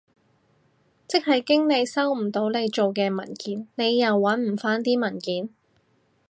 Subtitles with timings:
[1.07, 5.47] 即係經理收唔到你做嘅文件，你又搵唔返啲文件？